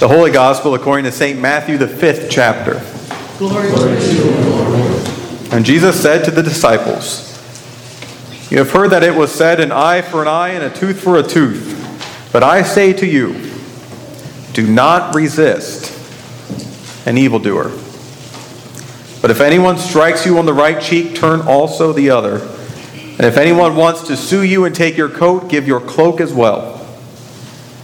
The 0.00 0.08
Holy 0.08 0.30
Gospel 0.30 0.74
according 0.74 1.04
to 1.04 1.12
St. 1.12 1.38
Matthew, 1.38 1.76
the 1.76 1.86
fifth 1.86 2.30
chapter. 2.30 2.80
Glory 3.36 3.68
to 3.68 4.14
you, 4.14 4.30
Lord. 4.48 5.52
And 5.52 5.62
Jesus 5.62 6.00
said 6.00 6.24
to 6.24 6.30
the 6.30 6.42
disciples, 6.42 7.38
You 8.50 8.56
have 8.56 8.70
heard 8.70 8.92
that 8.92 9.02
it 9.02 9.14
was 9.14 9.30
said, 9.30 9.60
an 9.60 9.70
eye 9.70 10.00
for 10.00 10.22
an 10.22 10.28
eye 10.28 10.52
and 10.52 10.64
a 10.64 10.74
tooth 10.74 11.02
for 11.02 11.18
a 11.18 11.22
tooth. 11.22 12.30
But 12.32 12.42
I 12.42 12.62
say 12.62 12.94
to 12.94 13.06
you, 13.06 13.52
do 14.54 14.66
not 14.66 15.14
resist 15.14 15.94
an 17.06 17.18
evildoer. 17.18 17.68
But 19.20 19.30
if 19.30 19.42
anyone 19.42 19.76
strikes 19.76 20.24
you 20.24 20.38
on 20.38 20.46
the 20.46 20.54
right 20.54 20.80
cheek, 20.80 21.14
turn 21.14 21.42
also 21.42 21.92
the 21.92 22.08
other. 22.08 22.36
And 22.38 23.26
if 23.26 23.36
anyone 23.36 23.76
wants 23.76 24.06
to 24.06 24.16
sue 24.16 24.44
you 24.44 24.64
and 24.64 24.74
take 24.74 24.96
your 24.96 25.10
coat, 25.10 25.50
give 25.50 25.68
your 25.68 25.82
cloak 25.82 26.22
as 26.22 26.32
well. 26.32 26.79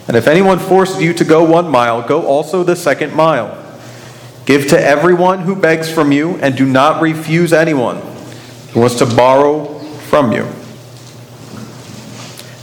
And 0.08 0.16
if 0.16 0.28
anyone 0.28 0.58
forces 0.58 1.02
you 1.02 1.12
to 1.14 1.24
go 1.24 1.42
one 1.44 1.68
mile, 1.68 2.06
go 2.06 2.26
also 2.26 2.62
the 2.62 2.76
second 2.76 3.14
mile. 3.14 3.62
Give 4.44 4.68
to 4.68 4.80
everyone 4.80 5.40
who 5.40 5.56
begs 5.56 5.90
from 5.90 6.12
you, 6.12 6.36
and 6.36 6.56
do 6.56 6.64
not 6.64 7.02
refuse 7.02 7.52
anyone 7.52 8.00
who 8.72 8.80
wants 8.80 8.96
to 8.96 9.06
borrow 9.06 9.78
from 10.08 10.30
you. 10.30 10.46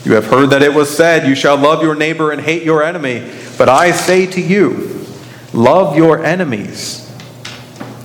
You 0.05 0.15
have 0.15 0.25
heard 0.25 0.49
that 0.51 0.61
it 0.61 0.73
was 0.73 0.95
said, 0.95 1.27
You 1.27 1.35
shall 1.35 1.57
love 1.57 1.81
your 1.81 1.95
neighbor 1.95 2.31
and 2.31 2.39
hate 2.39 2.63
your 2.63 2.83
enemy. 2.83 3.29
But 3.57 3.67
I 3.69 3.91
say 3.91 4.25
to 4.27 4.41
you, 4.41 5.05
love 5.53 5.95
your 5.95 6.23
enemies 6.23 7.11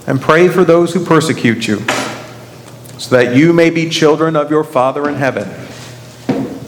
and 0.06 0.20
pray 0.20 0.48
for 0.48 0.64
those 0.64 0.92
who 0.94 1.04
persecute 1.04 1.68
you, 1.68 1.78
so 2.98 3.16
that 3.16 3.36
you 3.36 3.52
may 3.52 3.70
be 3.70 3.88
children 3.88 4.36
of 4.36 4.50
your 4.50 4.64
Father 4.64 5.08
in 5.08 5.14
heaven. 5.14 5.48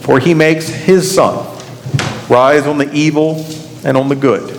For 0.01 0.19
he 0.19 0.33
makes 0.33 0.67
his 0.67 1.13
sun 1.13 1.60
rise 2.31 2.65
on 2.65 2.77
the 2.77 2.91
evil 2.93 3.45
and 3.83 3.97
on 3.97 4.07
the 4.07 4.15
good, 4.15 4.57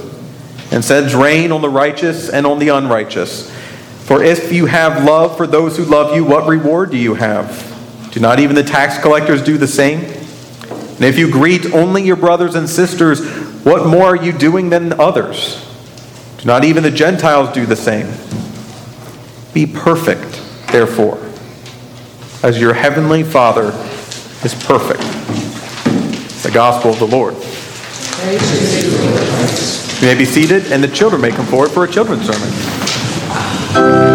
and 0.71 0.85
sends 0.85 1.15
rain 1.15 1.51
on 1.51 1.63
the 1.63 1.71
righteous 1.71 2.29
and 2.29 2.47
on 2.47 2.59
the 2.59 2.69
unrighteous. 2.69 3.51
For 4.05 4.23
if 4.23 4.53
you 4.53 4.67
have 4.67 5.05
love 5.05 5.39
for 5.39 5.47
those 5.47 5.77
who 5.79 5.85
love 5.85 6.15
you, 6.15 6.23
what 6.23 6.47
reward 6.47 6.91
do 6.91 6.99
you 6.99 7.15
have? 7.15 7.71
Do 8.13 8.21
not 8.21 8.41
even 8.41 8.55
the 8.55 8.63
tax 8.63 9.01
collectors 9.01 9.43
do 9.43 9.57
the 9.57 9.67
same? 9.67 10.01
And 10.01 11.05
if 11.05 11.19
you 11.19 11.31
greet 11.31 11.73
only 11.73 12.03
your 12.03 12.17
brothers 12.17 12.55
and 12.55 12.69
sisters, 12.69 13.27
what 13.65 13.87
more 13.87 14.09
are 14.09 14.17
you 14.17 14.33
doing 14.33 14.69
than 14.69 15.01
others? 15.01 15.67
Do 16.39 16.45
not 16.45 16.65
even 16.65 16.83
the 16.83 16.91
Gentiles 16.91 17.55
do 17.55 17.65
the 17.65 17.75
same? 17.75 18.07
Be 19.55 19.67
perfect, 19.67 20.43
therefore, 20.73 21.19
as 22.43 22.61
your 22.61 22.75
heavenly 22.75 23.23
Father 23.23 23.69
is 24.45 24.55
perfect. 24.67 25.01
The 26.43 26.51
gospel 26.51 26.91
of 26.91 26.99
the 26.99 27.07
Lord. 27.07 27.35
You 28.23 30.07
may 30.07 30.15
be 30.15 30.25
seated, 30.25 30.71
and 30.71 30.83
the 30.83 30.89
children 30.89 31.21
may 31.21 31.33
come 31.33 31.47
forward 31.47 31.71
for 31.71 31.83
a 31.83 31.91
children's 31.91 32.25
sermon. 32.25 34.12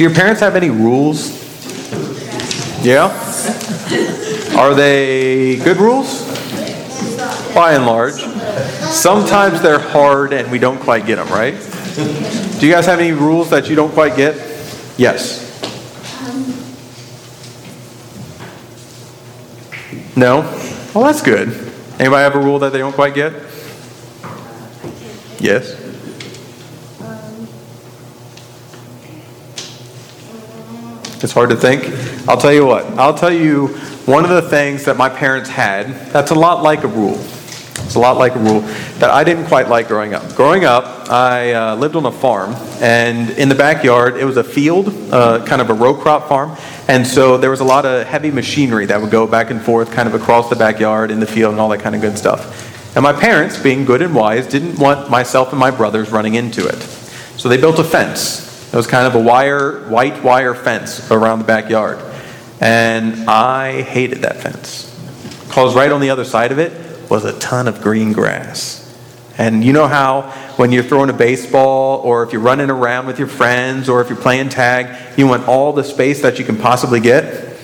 Do 0.00 0.04
your 0.04 0.14
parents 0.14 0.40
have 0.40 0.56
any 0.56 0.70
rules? 0.70 1.28
Yeah? 2.82 3.08
Are 4.56 4.72
they 4.72 5.56
good 5.56 5.76
rules? 5.76 6.24
By 7.54 7.74
and 7.74 7.84
large. 7.84 8.14
Sometimes 8.14 9.60
they're 9.60 9.78
hard 9.78 10.32
and 10.32 10.50
we 10.50 10.58
don't 10.58 10.80
quite 10.80 11.04
get 11.04 11.16
them, 11.16 11.28
right? 11.28 11.52
Do 12.58 12.66
you 12.66 12.72
guys 12.72 12.86
have 12.86 12.98
any 12.98 13.12
rules 13.12 13.50
that 13.50 13.68
you 13.68 13.76
don't 13.76 13.92
quite 13.92 14.16
get? 14.16 14.36
Yes. 14.96 15.46
No? 20.16 20.40
Well, 20.94 21.04
that's 21.04 21.20
good. 21.20 21.48
Anybody 21.98 22.22
have 22.22 22.36
a 22.36 22.40
rule 22.40 22.58
that 22.60 22.72
they 22.72 22.78
don't 22.78 22.94
quite 22.94 23.12
get? 23.12 23.34
Yes. 25.38 25.79
It's 31.22 31.32
hard 31.32 31.50
to 31.50 31.56
think. 31.56 31.84
I'll 32.26 32.38
tell 32.38 32.52
you 32.52 32.64
what. 32.64 32.86
I'll 32.98 33.14
tell 33.14 33.32
you 33.32 33.68
one 34.06 34.24
of 34.24 34.30
the 34.30 34.42
things 34.42 34.86
that 34.86 34.96
my 34.96 35.10
parents 35.10 35.50
had 35.50 35.86
that's 36.12 36.30
a 36.30 36.34
lot 36.34 36.62
like 36.62 36.82
a 36.82 36.88
rule. 36.88 37.18
It's 37.84 37.94
a 37.94 37.98
lot 37.98 38.16
like 38.16 38.34
a 38.34 38.38
rule 38.38 38.60
that 39.00 39.10
I 39.10 39.22
didn't 39.22 39.46
quite 39.46 39.68
like 39.68 39.88
growing 39.88 40.14
up. 40.14 40.34
Growing 40.34 40.64
up, 40.64 41.10
I 41.10 41.52
uh, 41.52 41.74
lived 41.76 41.96
on 41.96 42.06
a 42.06 42.12
farm, 42.12 42.54
and 42.80 43.30
in 43.30 43.48
the 43.48 43.54
backyard, 43.54 44.16
it 44.16 44.24
was 44.24 44.36
a 44.36 44.44
field, 44.44 44.88
uh, 45.12 45.44
kind 45.44 45.60
of 45.60 45.70
a 45.70 45.74
row 45.74 45.94
crop 45.94 46.28
farm, 46.28 46.56
and 46.88 47.06
so 47.06 47.36
there 47.36 47.50
was 47.50 47.60
a 47.60 47.64
lot 47.64 47.84
of 47.84 48.06
heavy 48.06 48.30
machinery 48.30 48.86
that 48.86 49.00
would 49.00 49.10
go 49.10 49.26
back 49.26 49.50
and 49.50 49.60
forth 49.60 49.90
kind 49.90 50.08
of 50.08 50.14
across 50.14 50.48
the 50.48 50.56
backyard 50.56 51.10
in 51.10 51.20
the 51.20 51.26
field 51.26 51.52
and 51.52 51.60
all 51.60 51.68
that 51.68 51.80
kind 51.80 51.94
of 51.94 52.00
good 52.00 52.16
stuff. 52.16 52.96
And 52.96 53.02
my 53.02 53.12
parents, 53.12 53.60
being 53.60 53.84
good 53.84 54.02
and 54.02 54.14
wise, 54.14 54.46
didn't 54.46 54.78
want 54.78 55.10
myself 55.10 55.50
and 55.50 55.60
my 55.60 55.70
brothers 55.70 56.10
running 56.10 56.34
into 56.34 56.66
it. 56.66 56.80
So 57.36 57.48
they 57.48 57.56
built 57.56 57.78
a 57.78 57.84
fence 57.84 58.49
it 58.72 58.76
was 58.76 58.86
kind 58.86 59.04
of 59.04 59.16
a 59.16 59.20
wire, 59.20 59.80
white 59.88 60.22
wire 60.22 60.54
fence 60.54 61.10
around 61.10 61.40
the 61.40 61.44
backyard. 61.44 61.98
And 62.60 63.28
I 63.28 63.82
hated 63.82 64.18
that 64.18 64.36
fence. 64.36 64.86
Because 65.48 65.74
right 65.74 65.90
on 65.90 66.00
the 66.00 66.10
other 66.10 66.24
side 66.24 66.52
of 66.52 66.60
it 66.60 67.10
was 67.10 67.24
a 67.24 67.36
ton 67.40 67.66
of 67.66 67.80
green 67.80 68.12
grass. 68.12 68.76
And 69.36 69.64
you 69.64 69.72
know 69.72 69.88
how 69.88 70.30
when 70.56 70.70
you're 70.70 70.84
throwing 70.84 71.10
a 71.10 71.14
baseball, 71.14 71.98
or 72.02 72.22
if 72.22 72.32
you're 72.32 72.42
running 72.42 72.70
around 72.70 73.06
with 73.06 73.18
your 73.18 73.26
friends, 73.26 73.88
or 73.88 74.02
if 74.02 74.08
you're 74.08 74.18
playing 74.18 74.50
tag, 74.50 75.18
you 75.18 75.26
want 75.26 75.48
all 75.48 75.72
the 75.72 75.82
space 75.82 76.22
that 76.22 76.38
you 76.38 76.44
can 76.44 76.56
possibly 76.56 77.00
get? 77.00 77.56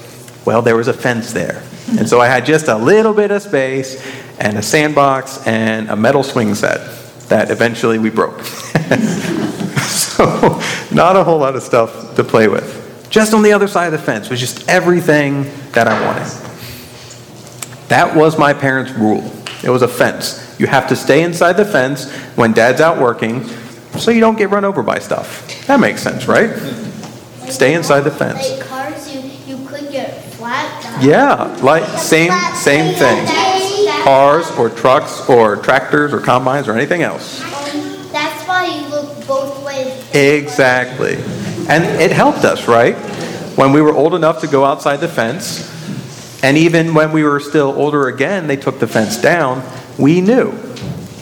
Well, 0.45 0.63
there 0.63 0.75
was 0.75 0.89
a 0.89 0.93
fence 0.93 1.33
there. 1.33 1.63
And 1.99 2.09
so 2.09 2.21
I 2.21 2.27
had 2.27 2.47
just 2.47 2.67
a 2.67 2.77
little 2.77 3.13
bit 3.15 3.31
of 3.31 3.43
space, 3.43 4.05
and 4.41 4.59
a 4.59 4.63
sandbox, 4.63 5.47
and 5.47 5.89
a 5.89 5.95
metal 5.95 6.25
swing 6.25 6.57
set 6.57 6.96
that 7.29 7.51
eventually 7.51 7.99
we 7.99 8.11
broke. 8.11 8.41
so, 9.83 10.61
not 10.93 11.17
a 11.17 11.25
whole 11.25 11.39
lot 11.39 11.57
of 11.57 11.63
stuff 11.63 12.15
to 12.17 12.25
play 12.25 12.49
with. 12.49 13.09
Just 13.11 13.35
on 13.35 13.43
the 13.43 13.53
other 13.53 13.69
side 13.69 13.87
of 13.87 13.93
the 13.93 13.99
fence 13.99 14.29
was 14.31 14.41
just 14.41 14.69
everything 14.69 15.45
that 15.73 15.87
I 15.89 16.05
wanted. 16.05 16.27
That 17.89 18.17
was 18.17 18.39
my 18.39 18.53
parents' 18.53 18.93
rule. 18.93 19.33
It 19.63 19.71
was 19.71 19.83
a 19.83 19.89
fence. 19.89 20.43
You 20.59 20.67
have 20.67 20.89
to 20.89 20.97
stay 20.97 21.23
inside 21.23 21.55
the 21.55 21.65
fence 21.65 22.11
when 22.37 22.53
dad's 22.53 22.81
out 22.81 22.99
working 22.99 23.45
so 23.99 24.11
you 24.11 24.21
don't 24.21 24.37
get 24.37 24.51
run 24.51 24.65
over 24.65 24.83
by 24.83 24.99
stuff. 24.99 25.67
That 25.67 25.81
makes 25.81 26.03
sense, 26.03 26.27
right? 26.27 26.51
Like 26.51 27.53
Stay 27.53 27.75
inside 27.75 28.01
the 28.01 28.11
fence. 28.11 28.51
Like 28.51 28.67
cars, 28.67 29.15
you, 29.15 29.21
you 29.47 29.67
could 29.67 29.91
get 29.91 30.25
flat. 30.35 31.03
Yeah, 31.03 31.57
like 31.63 31.85
same 31.99 32.33
same 32.55 32.95
thing. 32.95 33.56
Cars 34.07 34.49
or 34.53 34.71
trucks 34.71 35.29
or 35.29 35.57
tractors 35.57 36.13
or 36.13 36.21
combines 36.21 36.69
or 36.69 36.75
anything 36.75 37.03
else. 37.03 37.43
Um, 37.43 38.09
That's 38.13 38.47
why 38.47 38.67
you 38.67 38.87
look 38.87 39.27
both 39.27 39.65
ways. 39.65 40.15
Exactly. 40.15 41.17
And 41.69 41.83
it 42.01 42.13
helped 42.13 42.45
us, 42.45 42.69
right? 42.69 42.95
When 43.57 43.73
we 43.73 43.83
were 43.83 43.93
old 43.93 44.15
enough 44.15 44.41
to 44.43 44.47
go 44.47 44.65
outside 44.65 44.99
the 44.99 45.09
fence, 45.09 45.73
and 46.45 46.57
even 46.57 46.95
when 46.95 47.11
we 47.11 47.25
were 47.25 47.41
still 47.41 47.73
older 47.73 48.07
again, 48.07 48.47
they 48.47 48.55
took 48.55 48.79
the 48.79 48.87
fence 48.87 49.21
down, 49.21 49.65
we 49.99 50.21
knew 50.21 50.53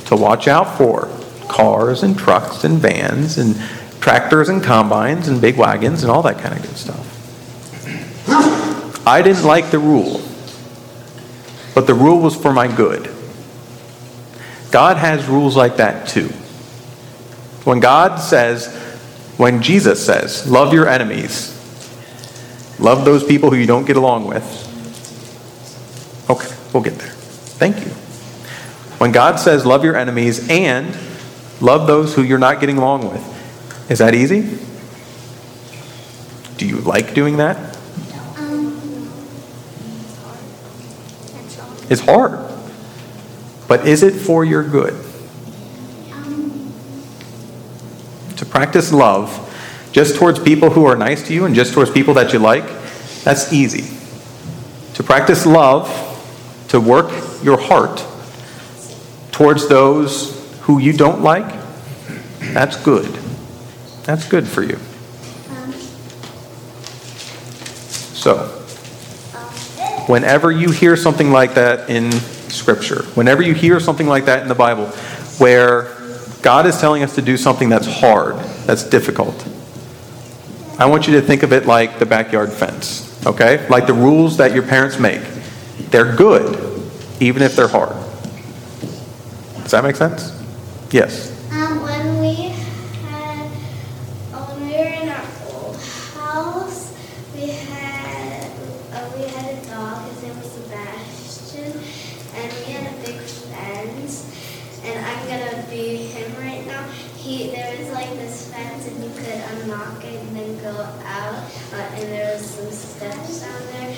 to 0.05 0.15
watch 0.15 0.47
out 0.47 0.77
for 0.77 1.09
cars 1.49 2.03
and 2.03 2.19
trucks 2.19 2.65
and 2.65 2.81
vans 2.81 3.39
and 3.39 3.57
tractors 4.03 4.51
and 4.51 4.63
combines 4.63 5.27
and 5.29 5.41
big 5.41 5.57
wagons 5.57 6.03
and 6.03 6.13
all 6.13 6.21
that 6.21 6.39
kind 6.39 6.55
of 6.55 6.61
good 6.61 6.77
stuff. 6.77 7.01
I 9.07 9.23
didn't 9.23 9.45
like 9.45 9.71
the 9.71 9.79
rule, 9.79 10.21
but 11.75 11.87
the 11.87 11.95
rule 11.95 12.21
was 12.21 12.37
for 12.37 12.53
my 12.53 12.69
good. 12.75 13.11
God 14.71 14.97
has 14.97 15.27
rules 15.27 15.57
like 15.57 15.77
that 15.77 16.09
too. 16.09 16.29
When 17.65 17.81
God 17.81 18.17
says, 18.17 18.67
when 19.37 19.63
Jesus 19.63 20.05
says, 20.05 20.49
love 20.49 20.73
your 20.73 20.89
enemies, 20.89 21.51
love 22.79 23.05
those 23.05 23.25
people 23.25 23.51
who 23.51 23.57
you 23.57 23.67
don't 23.67 23.87
get 23.87 23.97
along 23.97 24.27
with. 24.27 24.45
Okay, 26.31 26.55
we'll 26.73 26.83
get 26.83 26.99
there. 26.99 27.11
Thank 27.11 27.85
you. 27.85 27.93
When 28.99 29.13
God 29.13 29.37
says, 29.37 29.67
love 29.67 29.85
your 29.85 29.97
enemies 29.97 30.49
and 30.49 30.97
love 31.61 31.87
those 31.87 32.15
who 32.15 32.23
you're 32.23 32.39
not 32.39 32.61
getting 32.61 32.79
along 32.79 33.11
with, 33.11 33.91
is 33.91 33.99
that 33.99 34.15
easy? 34.15 34.59
Do 36.57 36.67
you 36.67 36.79
like 36.79 37.15
doing 37.15 37.39
that? 37.39 37.74
It's 41.89 42.01
hard. 42.01 42.41
But 43.69 43.87
is 43.87 44.03
it 44.03 44.13
for 44.13 44.45
your 44.45 44.63
good? 44.63 44.95
To 48.37 48.47
practice 48.47 48.93
love 48.93 49.41
just 49.93 50.17
towards 50.17 50.39
people 50.39 50.71
who 50.71 50.85
are 50.87 50.97
nice 50.97 51.27
to 51.29 51.35
you 51.35 51.45
and 51.45 51.55
just 51.55 51.73
towards 51.73 51.91
people 51.91 52.15
that 52.15 52.33
you 52.33 52.39
like, 52.39 52.65
that's 53.23 53.53
easy. 53.53 53.97
To 54.95 55.03
practice 55.03 55.47
love, 55.47 55.89
to 56.69 56.81
work 56.81 57.11
your 57.43 57.59
heart 57.59 58.05
towards 59.31 59.69
those 59.69 60.35
who 60.63 60.79
you 60.79 60.93
don't 60.93 61.23
like, 61.23 61.47
that's 62.53 62.77
good. 62.83 63.07
That's 64.05 64.29
good 64.29 64.47
for 64.47 64.63
you. 64.63 64.79
So, 68.15 68.54
whenever 70.07 70.51
you 70.51 70.71
hear 70.71 70.97
something 70.97 71.31
like 71.31 71.55
that 71.55 71.89
in 71.91 72.13
Scripture, 72.13 73.03
whenever 73.15 73.43
you 73.43 73.55
hear 73.55 73.81
something 73.81 74.07
like 74.07 74.27
that 74.27 74.43
in 74.43 74.49
the 74.49 74.55
Bible, 74.55 74.87
where 75.39 75.95
God 76.43 76.67
is 76.67 76.79
telling 76.81 77.03
us 77.03 77.15
to 77.15 77.23
do 77.23 77.37
something 77.37 77.69
that's 77.69 77.87
hard, 77.87 78.37
that's 78.67 78.85
difficult, 78.85 79.47
I 80.79 80.87
want 80.87 81.07
you 81.07 81.15
to 81.15 81.23
think 81.23 81.43
of 81.45 81.53
it 81.53 81.67
like 81.67 81.99
the 82.01 82.07
backyard 82.07 82.53
fence, 82.53 83.25
okay? 83.27 83.67
Like 83.69 83.87
the 83.87 83.95
rules 83.95 84.39
that 84.39 84.53
your 84.53 84.65
parents 84.65 84.99
make. 84.99 85.23
They're 85.91 86.17
good, 86.17 86.59
even 87.21 87.43
if 87.43 87.55
they're 87.55 87.69
hard. 87.69 87.95
Does 89.63 89.71
that 89.71 89.85
make 89.85 89.95
sense? 89.97 90.33
Yes. 90.91 91.31
Um, 91.53 91.83
when 91.83 92.21
we 92.21 92.35
had, 92.35 93.47
uh, 94.33 94.45
when 94.47 94.67
we 94.69 94.77
were 94.77 94.85
in 94.85 95.09
our 95.09 95.25
old 95.49 95.77
house, 96.15 96.93
we 97.35 97.47
had, 97.47 98.51
uh, 98.93 99.11
we 99.17 99.23
had 99.25 99.55
a 99.55 99.67
dog. 99.67 100.11
His 100.11 100.23
name 100.25 100.37
was 100.41 100.51
Sebastian, 100.51 101.73
and 102.35 102.53
we 102.53 102.73
had 102.73 102.93
a 102.93 102.97
big 103.07 103.21
fence. 103.21 104.27
And 104.85 105.07
I'm 105.07 105.29
gonna 105.29 105.65
be 105.71 106.09
him 106.09 106.35
right 106.43 106.67
now. 106.67 106.85
He, 107.25 107.49
there 107.53 107.79
was 107.79 107.89
like 107.91 108.11
this 108.21 108.53
fence, 108.53 108.87
and 108.87 109.03
you 109.03 109.09
could 109.11 109.41
unlock 109.63 110.05
it 110.05 110.21
and 110.21 110.37
then 110.37 110.59
go 110.63 110.77
out. 111.07 111.43
Uh, 111.73 111.77
and 111.97 112.03
there 112.13 112.35
was 112.35 112.45
some 112.45 112.71
steps 112.71 113.41
down 113.41 113.63
there. 113.73 113.97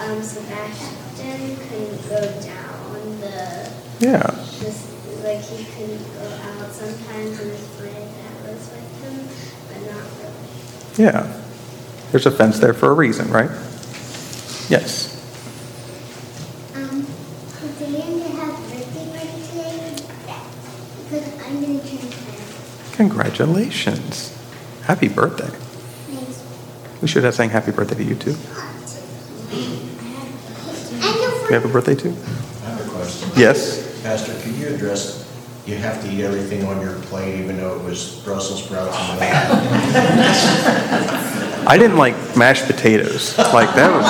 Um, 0.00 0.20
Sebastian 0.20 1.56
couldn't 1.56 2.08
go 2.08 2.20
down 2.42 3.20
the 3.20 3.70
Yeah. 4.00 4.26
just 4.58 4.90
like 5.22 5.40
he 5.42 5.64
couldn't 5.64 6.04
go 6.14 6.26
out 6.42 6.72
sometimes 6.72 7.38
and 7.38 7.50
his 7.52 7.68
my 7.78 7.86
that 7.86 8.42
was 8.42 8.68
with 8.72 9.02
him, 9.02 9.28
but 9.68 9.78
not 9.92 10.04
really. 10.18 11.04
Yeah. 11.04 11.42
There's 12.10 12.26
a 12.26 12.30
fence 12.32 12.58
there 12.58 12.74
for 12.74 12.90
a 12.90 12.94
reason, 12.94 13.30
right? 13.30 13.50
Yes. 14.68 15.14
Um, 16.74 17.06
today 17.78 18.02
I'm 18.02 18.18
gonna 18.18 18.34
have 18.40 18.56
birthday 18.68 19.06
party 19.14 19.38
today 19.46 19.96
because 21.04 21.26
I'm 21.46 21.60
gonna 21.62 21.78
turn 21.78 22.10
ten. 22.10 22.42
Congratulations. 22.96 24.32
Happy 24.84 25.08
birthday. 25.08 25.48
Thanks. 25.48 26.42
We 27.02 27.08
should 27.08 27.24
have 27.24 27.34
sang 27.34 27.50
happy 27.50 27.70
birthday 27.70 27.96
to 27.96 28.04
you 28.04 28.14
too. 28.14 28.34
And 29.50 31.02
your 31.02 31.02
Do 31.02 31.46
you 31.46 31.52
have 31.52 31.66
a 31.66 31.68
birthday 31.68 31.94
too? 31.94 32.16
I 32.64 32.70
have 32.70 32.86
a 32.86 32.90
question. 32.90 33.28
Yes. 33.36 34.00
Pastor, 34.02 34.32
can 34.40 34.58
you 34.58 34.68
address, 34.68 35.26
you 35.66 35.76
have 35.76 36.00
to 36.04 36.10
eat 36.10 36.22
everything 36.22 36.64
on 36.64 36.80
your 36.80 36.94
plate 37.02 37.38
even 37.38 37.58
though 37.58 37.76
it 37.78 37.84
was 37.84 38.22
Brussels 38.24 38.64
sprouts 38.64 38.96
and 38.96 39.20
milk? 39.20 39.32
I 41.68 41.76
didn't 41.76 41.98
like 41.98 42.14
mashed 42.34 42.64
potatoes. 42.66 43.36
Like 43.36 43.74
that 43.74 43.92
was, 43.92 44.06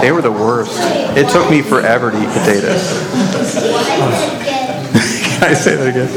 they 0.00 0.10
were 0.10 0.22
the 0.22 0.32
worst. 0.32 0.72
It 1.18 1.28
took 1.28 1.50
me 1.50 1.60
forever 1.60 2.10
to 2.10 2.16
eat 2.16 2.28
potatoes. 2.28 2.80
Why 5.42 5.48
did 5.48 5.50
get 5.50 5.50
Can 5.50 5.50
I 5.50 5.54
say 5.54 5.74
that 5.76 5.88
again? 5.88 6.08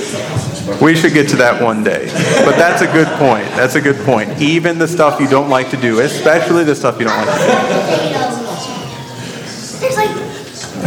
We 0.84 0.96
should 0.96 1.14
get 1.14 1.30
to 1.30 1.36
that 1.38 1.62
one 1.62 1.84
day. 1.84 2.06
But 2.46 2.58
that's 2.58 2.82
a 2.84 2.88
good 2.88 3.08
point. 3.18 3.46
That's 3.56 3.74
a 3.76 3.82
good 3.82 3.98
point. 4.06 4.40
Even 4.40 4.78
the 4.78 4.88
stuff 4.88 5.20
you 5.20 5.28
don't 5.28 5.50
like 5.50 5.72
to 5.72 5.78
do, 5.78 6.02
especially 6.02 6.64
the 6.64 6.76
stuff 6.76 7.00
you 7.00 7.06
don't 7.06 7.18
like 7.18 7.28
to 7.28 7.34
potatoes? 7.34 9.80
There's 9.80 9.98
like 9.98 10.14
do. 10.14 10.22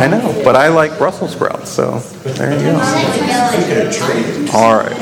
I 0.00 0.06
know, 0.06 0.40
but 0.44 0.55
I 0.55 0.69
like 0.69 0.96
Brussels 0.99 1.32
sprouts, 1.32 1.70
so 1.70 1.99
there 2.23 2.52
you 2.52 2.61
go. 2.61 2.75
All 4.55 4.76
right. 4.76 4.96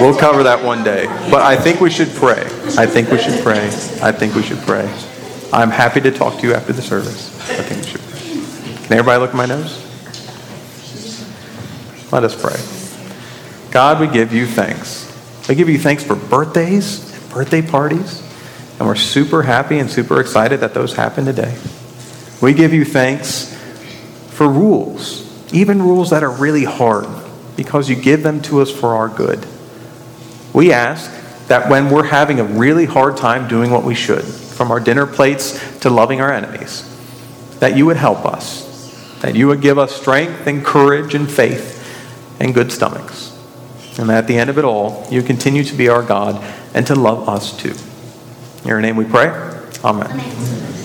We'll 0.00 0.16
cover 0.16 0.42
that 0.44 0.64
one 0.64 0.82
day. 0.82 1.04
But 1.30 1.42
I 1.42 1.56
think 1.56 1.80
we 1.80 1.90
should 1.90 2.08
pray. 2.14 2.46
I 2.78 2.86
think 2.86 3.10
we 3.10 3.18
should 3.18 3.42
pray. 3.42 3.68
I 4.00 4.12
think 4.12 4.34
we 4.34 4.42
should 4.42 4.60
pray. 4.60 4.88
I'm 5.52 5.70
happy 5.70 6.00
to 6.00 6.10
talk 6.10 6.38
to 6.40 6.46
you 6.46 6.54
after 6.54 6.72
the 6.72 6.80
service. 6.80 7.28
I 7.50 7.62
think 7.62 7.82
we 7.82 7.86
should 7.86 8.00
pray. 8.00 8.22
Can 8.86 8.94
everybody 8.94 9.20
look 9.20 9.28
at 9.30 9.36
my 9.36 9.44
nose? 9.44 9.91
Let 12.12 12.24
us 12.24 12.36
pray. 12.38 12.60
God, 13.70 13.98
we 13.98 14.06
give 14.06 14.34
you 14.34 14.46
thanks. 14.46 15.08
We 15.48 15.54
give 15.54 15.70
you 15.70 15.78
thanks 15.78 16.04
for 16.04 16.14
birthdays 16.14 17.10
and 17.10 17.32
birthday 17.32 17.62
parties. 17.62 18.20
And 18.78 18.86
we're 18.86 18.96
super 18.96 19.42
happy 19.42 19.78
and 19.78 19.90
super 19.90 20.20
excited 20.20 20.60
that 20.60 20.74
those 20.74 20.92
happen 20.92 21.24
today. 21.24 21.56
We 22.42 22.52
give 22.52 22.74
you 22.74 22.84
thanks 22.84 23.56
for 24.28 24.46
rules, 24.46 25.54
even 25.54 25.80
rules 25.80 26.10
that 26.10 26.22
are 26.22 26.30
really 26.30 26.64
hard, 26.64 27.06
because 27.56 27.88
you 27.88 27.96
give 27.96 28.22
them 28.22 28.42
to 28.42 28.60
us 28.60 28.70
for 28.70 28.94
our 28.94 29.08
good. 29.08 29.46
We 30.52 30.70
ask 30.70 31.10
that 31.46 31.70
when 31.70 31.88
we're 31.88 32.04
having 32.04 32.40
a 32.40 32.44
really 32.44 32.84
hard 32.84 33.16
time 33.16 33.48
doing 33.48 33.70
what 33.70 33.84
we 33.84 33.94
should, 33.94 34.24
from 34.24 34.70
our 34.70 34.80
dinner 34.80 35.06
plates 35.06 35.80
to 35.80 35.88
loving 35.88 36.20
our 36.20 36.30
enemies, 36.30 36.86
that 37.60 37.74
you 37.74 37.86
would 37.86 37.96
help 37.96 38.26
us, 38.26 39.18
that 39.22 39.34
you 39.34 39.46
would 39.46 39.62
give 39.62 39.78
us 39.78 39.96
strength 39.98 40.46
and 40.46 40.62
courage 40.62 41.14
and 41.14 41.30
faith 41.30 41.78
and 42.42 42.52
good 42.52 42.72
stomachs. 42.72 43.38
And 43.98 44.10
that 44.10 44.18
at 44.24 44.26
the 44.26 44.36
end 44.36 44.50
of 44.50 44.58
it 44.58 44.64
all, 44.64 45.06
you 45.10 45.22
continue 45.22 45.62
to 45.64 45.74
be 45.74 45.88
our 45.88 46.02
God 46.02 46.42
and 46.74 46.86
to 46.88 46.94
love 46.94 47.28
us 47.28 47.56
too. 47.56 47.74
In 48.62 48.68
your 48.68 48.80
name 48.80 48.96
we 48.96 49.04
pray. 49.04 49.28
Amen. 49.84 50.81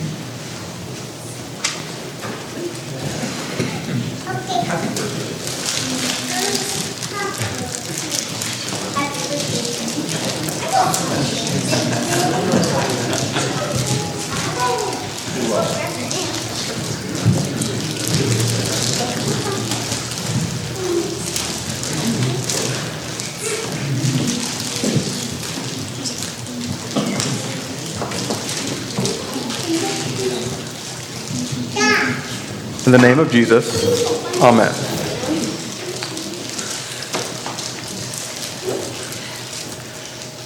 In 32.88 32.94
the 32.94 33.00
name 33.00 33.20
of 33.20 33.30
Jesus, 33.30 34.42
amen. 34.42 34.72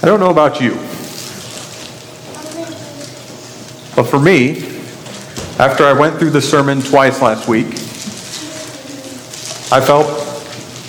I 0.01 0.07
don't 0.07 0.19
know 0.19 0.31
about 0.31 0.59
you, 0.59 0.71
but 3.95 4.09
for 4.09 4.19
me, 4.19 4.79
after 5.59 5.85
I 5.85 5.93
went 5.93 6.17
through 6.17 6.31
the 6.31 6.41
sermon 6.41 6.81
twice 6.81 7.21
last 7.21 7.47
week, 7.47 7.67
I 9.71 9.79
felt 9.79 10.07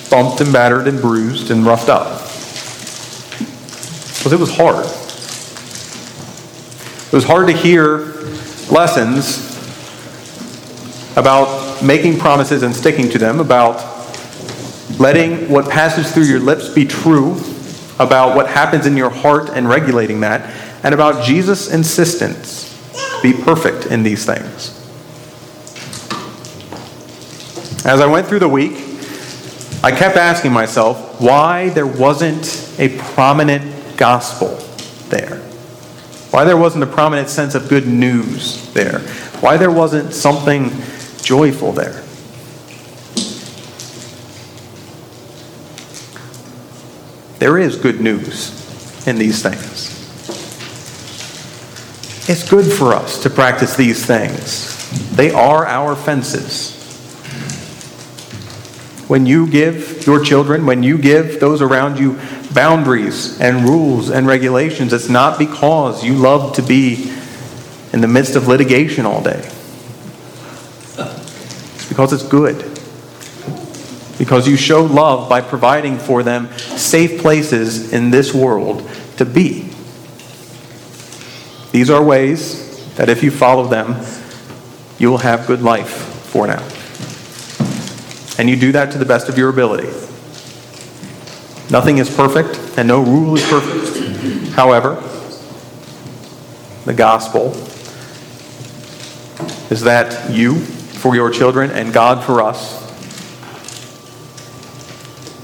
bumped 0.09 0.41
and 0.41 0.51
battered 0.55 0.89
and 0.89 1.03
bruised 1.03 1.51
and 1.51 1.67
roughed 1.67 1.91
up. 1.91 2.23
Because 4.17 4.33
it 4.33 4.41
was 4.41 4.57
hard. 4.57 4.87
It 7.09 7.13
was 7.13 7.25
hard 7.25 7.47
to 7.49 7.53
hear 7.53 8.15
lessons 8.71 9.52
about 11.17 11.83
making 11.83 12.19
promises 12.19 12.63
and 12.63 12.75
sticking 12.75 13.09
to 13.11 13.19
them, 13.19 13.41
about 13.41 13.77
letting 14.99 15.49
what 15.49 15.69
passes 15.69 16.13
through 16.13 16.25
your 16.25 16.41
lips 16.41 16.69
be 16.69 16.85
true, 16.85 17.33
about 17.99 18.35
what 18.37 18.49
happens 18.49 18.87
in 18.87 18.97
your 18.97 19.11
heart 19.11 19.51
and 19.51 19.69
regulating 19.69 20.21
that, 20.21 20.51
and 20.83 20.95
about 20.95 21.25
Jesus' 21.25 21.73
insistence 21.73 22.69
be 23.23 23.33
perfect 23.33 23.87
in 23.87 24.03
these 24.03 24.27
things. 24.27 24.79
As 27.85 28.01
I 28.01 28.07
went 28.07 28.27
through 28.27 28.41
the 28.41 28.49
week, 28.49 28.73
I 29.85 29.91
kept 29.91 30.17
asking 30.17 30.53
myself 30.53 31.21
why 31.21 31.71
there 31.71 31.87
wasn't 31.87 32.73
a 32.79 32.97
prominent 32.99 33.97
gospel 33.97 34.57
there. 35.09 35.39
Why 36.31 36.45
there 36.45 36.57
wasn't 36.57 36.85
a 36.85 36.87
prominent 36.87 37.29
sense 37.29 37.55
of 37.55 37.69
good 37.69 37.87
news 37.87 38.73
there. 38.73 39.01
Why 39.41 39.57
there 39.57 39.71
wasn't 39.71 40.15
something 40.15 40.71
joyful 41.23 41.73
there. 41.73 42.03
There 47.39 47.59
is 47.59 47.77
good 47.77 48.01
news 48.01 49.07
in 49.07 49.19
these 49.19 49.43
things. 49.43 49.91
It's 52.29 52.49
good 52.49 52.73
for 52.73 52.95
us 52.95 53.23
to 53.25 53.31
practice 53.31 53.75
these 53.77 54.07
things. 54.07 54.71
They 55.17 55.33
are 55.33 55.67
our 55.67 55.97
fences. 55.97 56.79
when 59.13 59.27
you 59.27 59.47
give 59.47 60.07
your 60.07 60.25
children, 60.25 60.65
when 60.65 60.83
you 60.83 60.97
give 60.97 61.39
those 61.39 61.61
around 61.61 61.99
you 61.99 62.19
boundaries 62.55 63.39
and 63.39 63.69
rules 63.69 64.09
and 64.09 64.27
regulations, 64.27 64.91
it's 64.91 65.11
not 65.11 65.39
because 65.39 66.03
you 66.03 66.15
love 66.15 66.55
to 66.55 66.63
be 66.63 67.13
in 67.93 68.01
the 68.01 68.09
midst 68.09 68.37
of 68.37 68.49
litigation 68.49 69.05
all 69.05 69.23
day. 69.23 69.52
Because 71.93 72.15
it's 72.15 72.23
good. 72.23 72.57
Because 74.17 74.49
you 74.49 74.57
show 74.57 74.83
love 74.83 75.29
by 75.29 75.43
providing 75.43 75.99
for 75.99 76.23
them 76.23 76.51
safe 76.57 77.21
places 77.21 77.93
in 77.93 78.11
this 78.11 78.33
world 78.33 78.89
to 79.19 79.27
be. 79.27 79.69
These 81.71 81.91
are 81.91 82.03
ways 82.03 82.95
that 82.95 83.11
if 83.11 83.23
you 83.23 83.31
follow 83.31 83.67
them, 83.67 84.03
you 84.99 85.11
will 85.11 85.19
have 85.19 85.47
good 85.47 85.61
life 85.61 85.91
for 85.91 86.47
now. 86.47 86.67
And 88.39 88.49
you 88.49 88.57
do 88.57 88.73
that 88.73 88.91
to 88.93 88.99
the 88.99 89.05
best 89.05 89.29
of 89.29 89.37
your 89.37 89.51
ability. 89.51 89.89
Nothing 91.71 91.99
is 91.99 92.09
perfect, 92.09 92.59
and 92.79 92.89
no 92.89 93.03
rule 93.03 93.37
is 93.37 93.47
perfect. 93.51 94.55
However, 94.55 94.95
the 96.87 96.95
gospel 96.95 97.51
is 99.71 99.83
that 99.83 100.31
you 100.31 100.55
for 101.03 101.17
your 101.17 101.31
children 101.31 101.69
and 101.73 101.93
God 101.93 102.23
for 102.23 102.41
us 102.41 102.81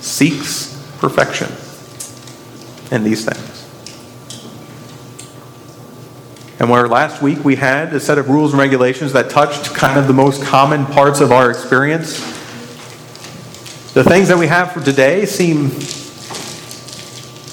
seeks 0.00 0.80
perfection 0.98 1.48
in 2.92 3.02
these 3.02 3.24
things. 3.24 3.66
And 6.60 6.70
where 6.70 6.86
last 6.86 7.20
week 7.22 7.44
we 7.44 7.56
had 7.56 7.92
a 7.92 7.98
set 7.98 8.18
of 8.18 8.28
rules 8.28 8.52
and 8.52 8.60
regulations 8.60 9.12
that 9.14 9.30
touched 9.30 9.74
kind 9.74 9.98
of 9.98 10.06
the 10.06 10.12
most 10.12 10.44
common 10.44 10.86
parts 10.86 11.18
of 11.18 11.32
our 11.32 11.50
experience, 11.50 12.18
the 13.94 14.04
things 14.04 14.28
that 14.28 14.38
we 14.38 14.46
have 14.46 14.70
for 14.70 14.80
today 14.80 15.26
seem 15.26 15.72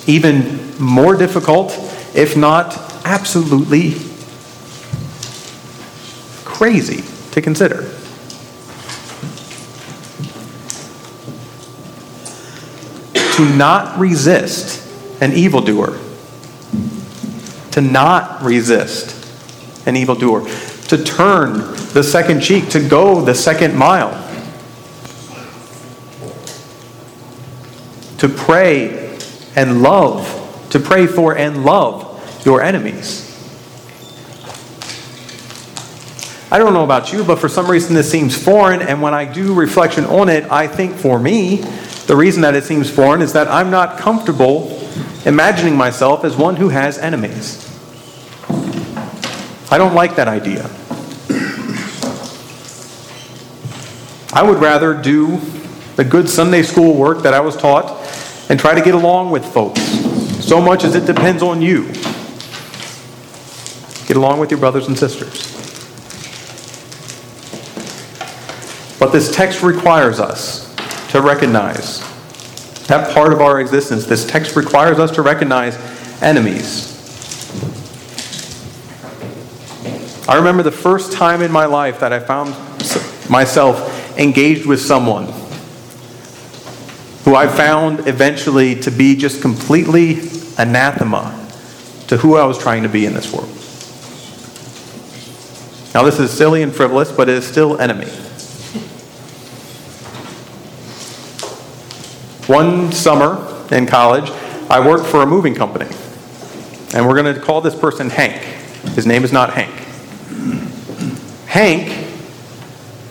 even 0.05 0.79
more 0.79 1.15
difficult, 1.15 1.71
if 2.13 2.37
not 2.37 2.77
absolutely 3.03 3.95
crazy 6.45 7.03
to 7.31 7.41
consider. 7.41 7.94
To 13.35 13.43
not 13.57 13.99
resist 13.99 14.81
an 15.21 15.33
evildoer, 15.33 15.99
to 17.71 17.81
not 17.81 18.41
resist 18.41 19.11
an 19.85 19.97
evildoer, 19.97 20.47
to 20.87 21.03
turn 21.03 21.57
the 21.93 22.01
second 22.01 22.39
cheek, 22.39 22.69
to 22.69 22.79
go 22.79 23.19
the 23.19 23.35
second 23.35 23.75
mile, 23.75 24.11
to 28.19 28.29
pray 28.29 29.17
and 29.57 29.81
love, 29.81 30.67
to 30.69 30.79
pray 30.79 31.05
for 31.05 31.37
and 31.37 31.65
love 31.65 32.45
your 32.45 32.61
enemies. 32.61 33.23
I 36.49 36.57
don't 36.57 36.73
know 36.73 36.85
about 36.85 37.11
you, 37.11 37.25
but 37.25 37.39
for 37.39 37.49
some 37.49 37.69
reason 37.69 37.95
this 37.95 38.09
seems 38.09 38.41
foreign, 38.41 38.81
and 38.81 39.01
when 39.01 39.13
I 39.13 39.25
do 39.25 39.53
reflection 39.53 40.05
on 40.05 40.29
it, 40.29 40.49
I 40.49 40.67
think 40.67 40.95
for 40.95 41.19
me, 41.19 41.65
the 42.07 42.15
reason 42.15 42.41
that 42.43 42.55
it 42.55 42.63
seems 42.63 42.89
foreign 42.89 43.21
is 43.21 43.33
that 43.33 43.47
I'm 43.47 43.71
not 43.71 43.97
comfortable 43.97 44.79
imagining 45.25 45.75
myself 45.75 46.23
as 46.23 46.37
one 46.37 46.55
who 46.55 46.69
has 46.69 46.97
enemies. 46.99 47.61
I 49.71 49.77
don't 49.77 49.95
like 49.95 50.15
that 50.17 50.27
idea. 50.27 50.69
I 54.33 54.43
would 54.43 54.59
rather 54.59 54.93
do 54.93 55.39
the 55.95 56.03
good 56.03 56.29
Sunday 56.29 56.61
school 56.61 56.93
work 56.93 57.23
that 57.23 57.33
I 57.33 57.39
was 57.39 57.55
taught 57.55 57.89
and 58.49 58.59
try 58.59 58.75
to 58.75 58.81
get 58.81 58.93
along 58.93 59.31
with 59.31 59.45
folks, 59.45 59.81
so 60.45 60.61
much 60.61 60.83
as 60.83 60.93
it 60.93 61.05
depends 61.05 61.41
on 61.41 61.61
you. 61.61 61.85
Get 64.05 64.17
along 64.17 64.39
with 64.39 64.51
your 64.51 64.59
brothers 64.59 64.87
and 64.87 64.97
sisters. 64.97 65.51
But 68.99 69.11
this 69.11 69.33
text 69.33 69.63
requires 69.63 70.19
us 70.19 70.64
to 71.15 71.21
recognize 71.21 72.01
that 72.87 73.13
part 73.13 73.31
of 73.31 73.39
our 73.39 73.61
existence. 73.61 74.05
This 74.05 74.25
text 74.25 74.57
requires 74.57 74.99
us 74.99 75.11
to 75.11 75.21
recognize 75.21 75.77
enemies. 76.21 76.91
I 80.27 80.35
remember 80.35 80.61
the 80.61 80.73
first 80.73 81.13
time 81.13 81.41
in 81.41 81.53
my 81.53 81.67
life 81.67 82.01
that 82.01 82.11
I 82.11 82.19
found 82.19 82.49
myself 83.29 84.19
engaged 84.19 84.65
with 84.65 84.81
someone 84.81 85.27
who 87.23 87.33
I 87.33 87.47
found 87.47 88.09
eventually 88.09 88.75
to 88.81 88.91
be 88.91 89.15
just 89.15 89.41
completely 89.41 90.19
anathema 90.57 91.47
to 92.07 92.17
who 92.17 92.35
I 92.35 92.45
was 92.45 92.57
trying 92.57 92.83
to 92.83 92.89
be 92.89 93.05
in 93.05 93.13
this 93.13 93.31
world. 93.31 93.47
Now, 95.93 96.03
this 96.03 96.19
is 96.19 96.29
silly 96.29 96.61
and 96.61 96.75
frivolous, 96.75 97.09
but 97.09 97.29
it 97.29 97.35
is 97.35 97.47
still 97.47 97.79
enemy. 97.79 98.11
One 102.47 102.91
summer 102.91 103.65
in 103.71 103.87
college, 103.87 104.29
I 104.69 104.85
worked 104.85 105.07
for 105.07 105.23
a 105.23 105.25
moving 105.25 105.55
company. 105.55 105.89
And 106.93 107.07
we're 107.07 107.19
going 107.19 107.33
to 107.33 107.41
call 107.41 107.59
this 107.59 107.73
person 107.73 108.11
Hank. 108.11 108.43
His 108.93 109.07
name 109.07 109.23
is 109.23 109.31
not 109.31 109.51
Hank. 109.51 109.73
Hank 111.47 112.07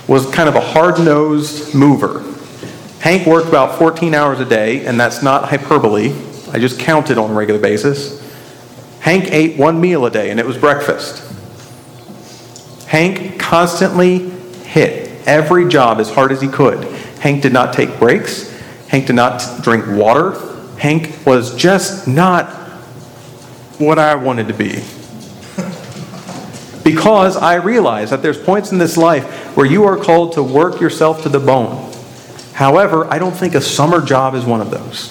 was 0.06 0.30
kind 0.30 0.48
of 0.48 0.54
a 0.54 0.60
hard 0.60 1.00
nosed 1.00 1.74
mover. 1.74 2.22
Hank 3.00 3.26
worked 3.26 3.48
about 3.48 3.76
14 3.76 4.14
hours 4.14 4.38
a 4.38 4.44
day, 4.44 4.86
and 4.86 5.00
that's 5.00 5.20
not 5.20 5.48
hyperbole. 5.48 6.14
I 6.52 6.60
just 6.60 6.78
counted 6.78 7.18
on 7.18 7.32
a 7.32 7.34
regular 7.34 7.60
basis. 7.60 8.22
Hank 9.00 9.32
ate 9.32 9.58
one 9.58 9.80
meal 9.80 10.06
a 10.06 10.10
day, 10.10 10.30
and 10.30 10.38
it 10.38 10.46
was 10.46 10.56
breakfast. 10.56 11.22
Hank 12.86 13.40
constantly 13.40 14.30
hit 14.64 15.10
every 15.26 15.68
job 15.68 15.98
as 15.98 16.08
hard 16.08 16.30
as 16.30 16.40
he 16.40 16.46
could. 16.46 16.84
Hank 17.18 17.42
did 17.42 17.52
not 17.52 17.72
take 17.72 17.98
breaks. 17.98 18.53
Hank 18.88 19.06
did 19.06 19.16
not 19.16 19.62
drink 19.62 19.86
water. 19.88 20.38
Hank 20.78 21.26
was 21.26 21.54
just 21.56 22.06
not 22.06 22.50
what 23.78 23.98
I 23.98 24.14
wanted 24.14 24.48
to 24.48 24.54
be. 24.54 24.82
Because 26.84 27.38
I 27.38 27.54
realize 27.54 28.10
that 28.10 28.20
there's 28.20 28.36
points 28.36 28.70
in 28.70 28.76
this 28.76 28.98
life 28.98 29.56
where 29.56 29.64
you 29.64 29.84
are 29.84 29.96
called 29.96 30.34
to 30.34 30.42
work 30.42 30.82
yourself 30.82 31.22
to 31.22 31.30
the 31.30 31.40
bone. 31.40 31.90
However, 32.52 33.10
I 33.10 33.18
don't 33.18 33.34
think 33.34 33.54
a 33.54 33.60
summer 33.62 34.04
job 34.04 34.34
is 34.34 34.44
one 34.44 34.60
of 34.60 34.70
those. 34.70 35.10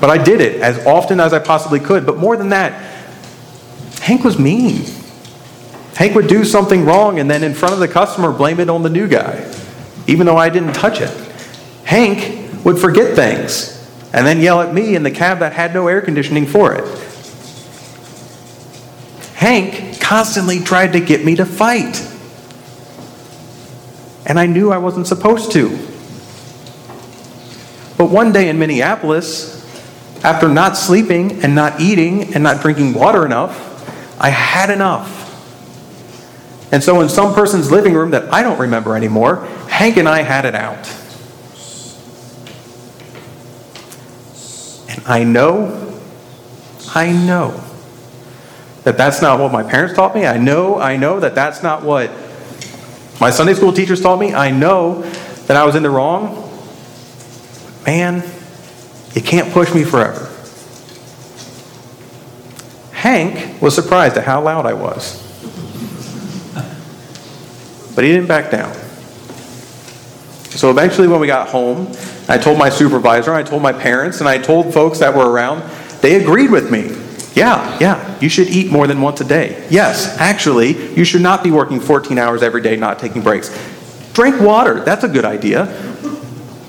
but 0.00 0.10
I 0.10 0.22
did 0.22 0.42
it 0.42 0.60
as 0.60 0.84
often 0.86 1.18
as 1.18 1.32
I 1.32 1.38
possibly 1.38 1.80
could. 1.80 2.04
But 2.04 2.18
more 2.18 2.36
than 2.36 2.50
that, 2.50 2.72
Hank 4.00 4.22
was 4.22 4.38
mean. 4.38 4.84
Hank 5.98 6.14
would 6.14 6.28
do 6.28 6.44
something 6.44 6.84
wrong 6.84 7.18
and 7.18 7.28
then 7.28 7.42
in 7.42 7.54
front 7.54 7.74
of 7.74 7.80
the 7.80 7.88
customer 7.88 8.30
blame 8.30 8.60
it 8.60 8.70
on 8.70 8.84
the 8.84 8.88
new 8.88 9.08
guy, 9.08 9.52
even 10.06 10.26
though 10.26 10.36
I 10.36 10.48
didn't 10.48 10.74
touch 10.74 11.00
it. 11.00 11.10
Hank 11.82 12.64
would 12.64 12.78
forget 12.78 13.16
things 13.16 13.74
and 14.12 14.24
then 14.24 14.40
yell 14.40 14.60
at 14.60 14.72
me 14.72 14.94
in 14.94 15.02
the 15.02 15.10
cab 15.10 15.40
that 15.40 15.54
had 15.54 15.74
no 15.74 15.88
air 15.88 16.00
conditioning 16.00 16.46
for 16.46 16.72
it. 16.72 16.84
Hank 19.34 20.00
constantly 20.00 20.60
tried 20.60 20.92
to 20.92 21.00
get 21.00 21.24
me 21.24 21.34
to 21.34 21.44
fight. 21.44 22.00
And 24.24 24.38
I 24.38 24.46
knew 24.46 24.70
I 24.70 24.78
wasn't 24.78 25.08
supposed 25.08 25.50
to. 25.50 25.68
But 27.96 28.08
one 28.08 28.30
day 28.30 28.48
in 28.48 28.60
Minneapolis, 28.60 29.56
after 30.22 30.48
not 30.48 30.76
sleeping 30.76 31.42
and 31.42 31.56
not 31.56 31.80
eating 31.80 32.34
and 32.34 32.44
not 32.44 32.62
drinking 32.62 32.94
water 32.94 33.26
enough, 33.26 34.20
I 34.20 34.28
had 34.28 34.70
enough. 34.70 35.17
And 36.70 36.84
so, 36.84 37.00
in 37.00 37.08
some 37.08 37.34
person's 37.34 37.70
living 37.70 37.94
room 37.94 38.10
that 38.10 38.32
I 38.32 38.42
don't 38.42 38.58
remember 38.58 38.94
anymore, 38.94 39.46
Hank 39.68 39.96
and 39.96 40.08
I 40.08 40.22
had 40.22 40.44
it 40.44 40.54
out. 40.54 40.86
And 44.90 45.06
I 45.06 45.24
know, 45.24 46.00
I 46.94 47.12
know 47.12 47.64
that 48.84 48.96
that's 48.98 49.22
not 49.22 49.40
what 49.40 49.50
my 49.50 49.62
parents 49.62 49.94
taught 49.94 50.14
me. 50.14 50.26
I 50.26 50.36
know, 50.36 50.78
I 50.78 50.96
know 50.96 51.20
that 51.20 51.34
that's 51.34 51.62
not 51.62 51.82
what 51.82 52.10
my 53.20 53.30
Sunday 53.30 53.54
school 53.54 53.72
teachers 53.72 54.00
taught 54.00 54.18
me. 54.18 54.34
I 54.34 54.50
know 54.50 55.02
that 55.46 55.56
I 55.56 55.64
was 55.64 55.74
in 55.74 55.82
the 55.82 55.90
wrong. 55.90 56.44
Man, 57.86 58.22
you 59.14 59.22
can't 59.22 59.52
push 59.52 59.74
me 59.74 59.84
forever. 59.84 60.26
Hank 62.92 63.62
was 63.62 63.74
surprised 63.74 64.16
at 64.16 64.24
how 64.24 64.42
loud 64.42 64.66
I 64.66 64.74
was. 64.74 65.27
But 67.98 68.04
he 68.04 68.12
didn't 68.12 68.28
back 68.28 68.52
down. 68.52 68.72
So 70.50 70.70
eventually, 70.70 71.08
when 71.08 71.18
we 71.18 71.26
got 71.26 71.48
home, 71.48 71.90
I 72.28 72.38
told 72.38 72.56
my 72.56 72.68
supervisor, 72.68 73.34
I 73.34 73.42
told 73.42 73.60
my 73.60 73.72
parents, 73.72 74.20
and 74.20 74.28
I 74.28 74.38
told 74.38 74.72
folks 74.72 75.00
that 75.00 75.16
were 75.16 75.28
around, 75.28 75.68
they 76.00 76.14
agreed 76.14 76.52
with 76.52 76.70
me. 76.70 76.96
Yeah, 77.34 77.76
yeah, 77.80 78.16
you 78.20 78.28
should 78.28 78.50
eat 78.50 78.70
more 78.70 78.86
than 78.86 79.00
once 79.00 79.20
a 79.20 79.24
day. 79.24 79.66
Yes, 79.68 80.16
actually, 80.20 80.94
you 80.94 81.04
should 81.04 81.22
not 81.22 81.42
be 81.42 81.50
working 81.50 81.80
14 81.80 82.18
hours 82.18 82.40
every 82.40 82.62
day, 82.62 82.76
not 82.76 83.00
taking 83.00 83.20
breaks. 83.20 83.50
Drink 84.12 84.40
water, 84.40 84.78
that's 84.84 85.02
a 85.02 85.08
good 85.08 85.24
idea. 85.24 85.64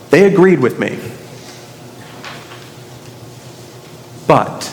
They 0.10 0.34
agreed 0.34 0.60
with 0.60 0.80
me. 0.80 0.98
But 4.26 4.64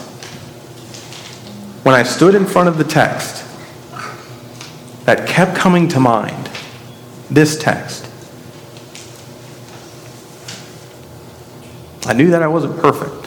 when 1.83 1.95
I 1.95 2.03
stood 2.03 2.35
in 2.35 2.47
front 2.47 2.71
of 2.71 2.79
the 2.79 2.85
text 2.85 3.45
that 5.07 5.29
kept 5.29 5.55
coming 5.57 5.87
to 5.89 6.01
mind, 6.01 6.46
this 7.31 7.59
text, 7.59 8.09
I 12.07 12.13
knew 12.13 12.31
that 12.31 12.43
I 12.43 12.47
wasn't 12.47 12.79
perfect. 12.79 13.27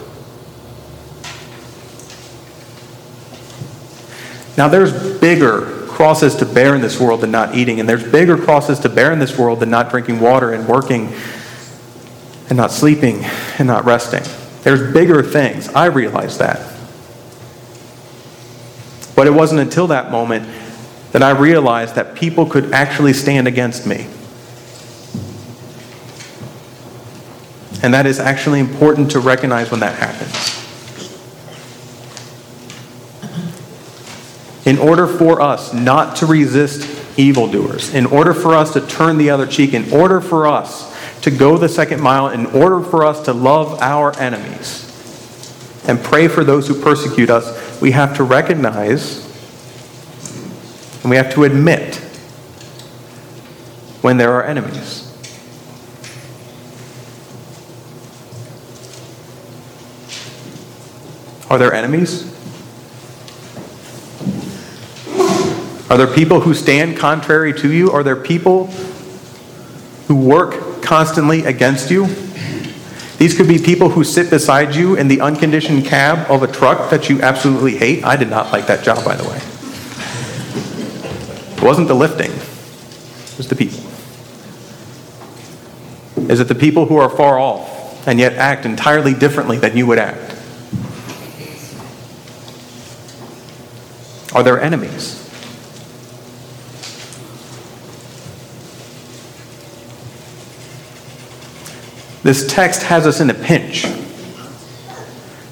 Now, 4.56 4.68
there's 4.68 5.18
bigger 5.20 5.86
crosses 5.86 6.34
to 6.36 6.46
bear 6.46 6.74
in 6.74 6.80
this 6.80 6.98
world 6.98 7.20
than 7.20 7.30
not 7.30 7.54
eating, 7.54 7.78
and 7.78 7.88
there's 7.88 8.04
bigger 8.10 8.36
crosses 8.36 8.78
to 8.80 8.88
bear 8.88 9.12
in 9.12 9.18
this 9.18 9.38
world 9.38 9.60
than 9.60 9.70
not 9.70 9.90
drinking 9.90 10.20
water 10.20 10.52
and 10.52 10.66
working 10.66 11.12
and 12.48 12.56
not 12.56 12.70
sleeping 12.70 13.24
and 13.58 13.66
not 13.66 13.84
resting. 13.84 14.22
There's 14.62 14.92
bigger 14.92 15.22
things. 15.22 15.68
I 15.68 15.86
realize 15.86 16.38
that. 16.38 16.60
But 19.14 19.26
it 19.26 19.30
wasn't 19.30 19.60
until 19.60 19.88
that 19.88 20.10
moment 20.10 20.48
that 21.12 21.22
I 21.22 21.30
realized 21.30 21.96
that 21.96 22.14
people 22.14 22.46
could 22.46 22.72
actually 22.72 23.12
stand 23.12 23.48
against 23.48 23.86
me. 23.86 24.06
And 27.82 27.94
that 27.94 28.06
is 28.06 28.18
actually 28.18 28.60
important 28.60 29.10
to 29.12 29.20
recognize 29.20 29.70
when 29.70 29.80
that 29.80 29.98
happens. 29.98 30.56
In 34.66 34.78
order 34.78 35.06
for 35.06 35.40
us 35.40 35.72
not 35.72 36.16
to 36.16 36.26
resist 36.26 37.18
evildoers, 37.18 37.94
in 37.94 38.06
order 38.06 38.34
for 38.34 38.54
us 38.54 38.72
to 38.74 38.86
turn 38.86 39.18
the 39.18 39.30
other 39.30 39.46
cheek, 39.46 39.74
in 39.74 39.90
order 39.92 40.20
for 40.20 40.46
us 40.46 40.94
to 41.22 41.30
go 41.30 41.56
the 41.56 41.68
second 41.68 42.00
mile, 42.00 42.28
in 42.28 42.46
order 42.46 42.80
for 42.80 43.04
us 43.04 43.24
to 43.24 43.32
love 43.32 43.80
our 43.80 44.16
enemies 44.18 44.86
and 45.88 45.98
pray 46.02 46.28
for 46.28 46.44
those 46.44 46.68
who 46.68 46.74
persecute 46.74 47.30
us, 47.30 47.80
we 47.80 47.90
have 47.92 48.16
to 48.16 48.22
recognize 48.22 49.29
and 51.02 51.10
we 51.10 51.16
have 51.16 51.32
to 51.34 51.44
admit 51.44 51.96
when 54.02 54.16
there 54.16 54.32
are 54.32 54.44
enemies. 54.44 55.06
Are 61.50 61.58
there 61.58 61.72
enemies? 61.74 62.26
Are 65.90 65.98
there 65.98 66.06
people 66.06 66.40
who 66.40 66.54
stand 66.54 66.96
contrary 66.96 67.52
to 67.54 67.72
you? 67.72 67.90
Are 67.90 68.04
there 68.04 68.14
people 68.14 68.66
who 70.06 70.14
work 70.14 70.82
constantly 70.82 71.44
against 71.44 71.90
you? 71.90 72.06
These 73.18 73.36
could 73.36 73.48
be 73.48 73.58
people 73.58 73.88
who 73.88 74.04
sit 74.04 74.30
beside 74.30 74.74
you 74.74 74.94
in 74.94 75.08
the 75.08 75.20
unconditioned 75.20 75.84
cab 75.84 76.30
of 76.30 76.44
a 76.44 76.46
truck 76.46 76.90
that 76.90 77.10
you 77.10 77.20
absolutely 77.20 77.76
hate. 77.76 78.04
I 78.04 78.16
did 78.16 78.30
not 78.30 78.52
like 78.52 78.68
that 78.68 78.84
job, 78.84 79.04
by 79.04 79.16
the 79.16 79.28
way. 79.28 79.49
It 81.60 81.64
wasn't 81.64 81.88
the 81.88 81.94
lifting, 81.94 82.30
it 82.30 83.36
was 83.36 83.48
the 83.48 83.54
people. 83.54 83.80
Is 86.30 86.40
it 86.40 86.48
the 86.48 86.54
people 86.54 86.86
who 86.86 86.96
are 86.96 87.10
far 87.10 87.38
off 87.38 88.08
and 88.08 88.18
yet 88.18 88.32
act 88.32 88.64
entirely 88.64 89.12
differently 89.12 89.58
than 89.58 89.76
you 89.76 89.86
would 89.86 89.98
act? 89.98 90.36
Are 94.34 94.42
there 94.42 94.58
enemies? 94.58 95.18
This 102.22 102.46
text 102.46 102.84
has 102.84 103.06
us 103.06 103.20
in 103.20 103.28
a 103.28 103.34
pinch 103.34 103.84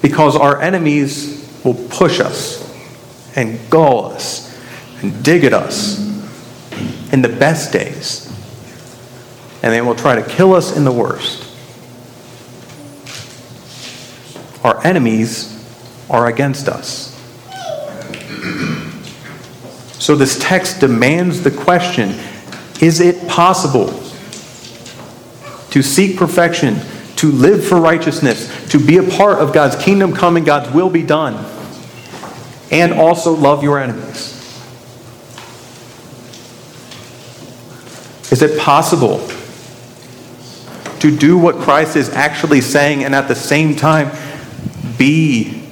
because 0.01 0.35
our 0.35 0.59
enemies 0.59 1.61
will 1.63 1.75
push 1.89 2.19
us 2.19 2.65
and 3.35 3.59
gall 3.69 4.11
us 4.13 4.48
and 5.01 5.23
dig 5.23 5.43
at 5.43 5.53
us 5.53 5.99
in 7.11 7.21
the 7.21 7.29
best 7.29 7.73
days, 7.73 8.27
and 9.63 9.73
they 9.73 9.81
will 9.81 9.95
try 9.95 10.15
to 10.15 10.23
kill 10.23 10.53
us 10.53 10.75
in 10.75 10.83
the 10.83 10.91
worst. 10.91 11.45
Our 14.63 14.85
enemies 14.85 15.55
are 16.09 16.27
against 16.27 16.67
us. 16.67 17.15
So 19.99 20.15
this 20.15 20.39
text 20.39 20.79
demands 20.79 21.43
the 21.43 21.51
question 21.51 22.15
is 22.81 23.01
it 23.01 23.27
possible 23.27 23.87
to 25.71 25.83
seek 25.83 26.17
perfection, 26.17 26.79
to 27.17 27.31
live 27.31 27.65
for 27.65 27.79
righteousness, 27.79 28.69
to 28.69 28.79
be 28.79 28.97
a 28.97 29.03
part 29.03 29.39
of 29.39 29.53
God's 29.53 29.75
kingdom 29.75 30.13
come 30.13 30.37
and 30.37 30.45
God's 30.45 30.73
will 30.73 30.89
be 30.89 31.03
done, 31.03 31.45
and 32.71 32.93
also 32.93 33.33
love 33.33 33.63
your 33.63 33.79
enemies? 33.79 34.38
Is 38.31 38.41
it 38.41 38.59
possible 38.59 39.27
to 40.99 41.15
do 41.15 41.37
what 41.37 41.55
Christ 41.55 41.95
is 41.95 42.09
actually 42.09 42.61
saying 42.61 43.03
and 43.03 43.15
at 43.15 43.27
the 43.27 43.35
same 43.35 43.75
time 43.75 44.11
be 44.97 45.63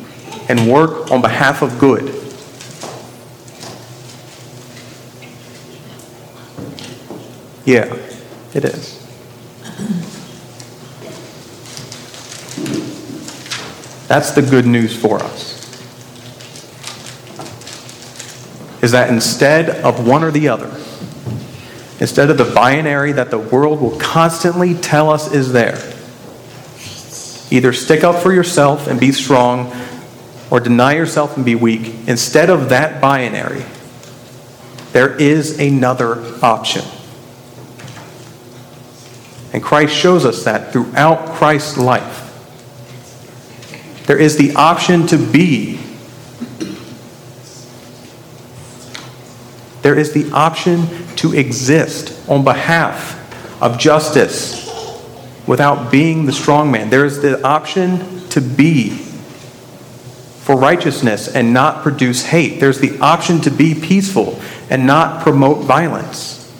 and 0.49 0.71
work 0.71 1.11
on 1.11 1.21
behalf 1.21 1.61
of 1.61 1.77
good? 1.77 2.13
Yeah, 7.65 7.93
it 8.53 8.63
is. 8.63 8.97
That's 14.07 14.31
the 14.31 14.41
good 14.41 14.65
news 14.65 14.95
for 14.95 15.21
us. 15.21 15.57
Is 18.81 18.93
that 18.93 19.09
instead 19.09 19.69
of 19.83 20.07
one 20.07 20.23
or 20.23 20.31
the 20.31 20.47
other, 20.47 20.71
instead 21.99 22.29
of 22.29 22.37
the 22.37 22.45
binary 22.45 23.11
that 23.13 23.31
the 23.31 23.39
world 23.39 23.81
will 23.81 23.97
constantly 23.99 24.73
tell 24.73 25.09
us 25.09 25.31
is 25.31 25.51
there, 25.51 25.77
either 27.49 27.73
stick 27.73 28.03
up 28.03 28.21
for 28.21 28.33
yourself 28.33 28.87
and 28.87 28.99
be 28.99 29.11
strong 29.11 29.73
or 30.49 30.59
deny 30.59 30.93
yourself 30.93 31.35
and 31.35 31.45
be 31.45 31.55
weak, 31.55 31.93
instead 32.07 32.49
of 32.49 32.69
that 32.69 33.01
binary, 33.01 33.63
there 34.93 35.15
is 35.15 35.59
another 35.59 36.23
option. 36.43 36.83
And 39.53 39.63
Christ 39.63 39.95
shows 39.95 40.25
us 40.25 40.43
that 40.43 40.71
throughout 40.71 41.33
Christ's 41.35 41.77
life. 41.77 42.23
There 44.05 44.17
is 44.17 44.37
the 44.37 44.55
option 44.55 45.07
to 45.07 45.17
be. 45.17 45.79
There 49.87 49.97
is 49.97 50.11
the 50.11 50.29
option 50.33 50.85
to 51.15 51.33
exist 51.33 52.29
on 52.29 52.43
behalf 52.43 53.15
of 53.63 53.79
justice 53.79 54.67
without 55.47 55.89
being 55.89 56.25
the 56.25 56.33
strong 56.33 56.69
man. 56.71 56.89
There 56.89 57.05
is 57.05 57.21
the 57.21 57.41
option 57.41 58.27
to 58.31 58.41
be 58.41 58.89
for 58.89 60.57
righteousness 60.57 61.33
and 61.33 61.53
not 61.53 61.83
produce 61.83 62.25
hate. 62.25 62.59
There's 62.59 62.79
the 62.79 62.99
option 62.99 63.39
to 63.43 63.49
be 63.49 63.75
peaceful 63.75 64.37
and 64.69 64.85
not 64.85 65.23
promote 65.23 65.63
violence. 65.63 66.53